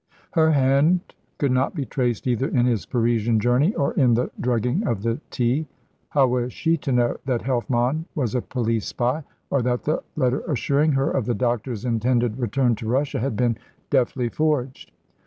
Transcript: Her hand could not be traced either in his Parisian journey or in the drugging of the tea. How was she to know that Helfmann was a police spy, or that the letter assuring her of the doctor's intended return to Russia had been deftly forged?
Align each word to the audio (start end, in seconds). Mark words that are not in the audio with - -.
Her 0.31 0.49
hand 0.49 1.13
could 1.37 1.51
not 1.51 1.75
be 1.75 1.85
traced 1.85 2.25
either 2.25 2.47
in 2.47 2.65
his 2.65 2.87
Parisian 2.87 3.39
journey 3.39 3.75
or 3.75 3.93
in 3.93 4.15
the 4.15 4.31
drugging 4.41 4.83
of 4.87 5.03
the 5.03 5.21
tea. 5.29 5.67
How 6.09 6.25
was 6.25 6.51
she 6.51 6.75
to 6.77 6.91
know 6.91 7.17
that 7.25 7.43
Helfmann 7.43 8.05
was 8.15 8.33
a 8.33 8.41
police 8.41 8.87
spy, 8.87 9.23
or 9.51 9.61
that 9.61 9.83
the 9.83 10.01
letter 10.15 10.39
assuring 10.47 10.93
her 10.93 11.11
of 11.11 11.27
the 11.27 11.35
doctor's 11.35 11.85
intended 11.85 12.39
return 12.39 12.73
to 12.77 12.87
Russia 12.89 13.19
had 13.19 13.35
been 13.35 13.59
deftly 13.91 14.27
forged? 14.29 14.91